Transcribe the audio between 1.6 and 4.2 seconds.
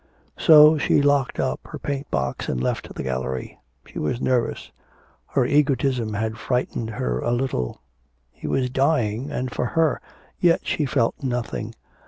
her paint box and left the gallery. She was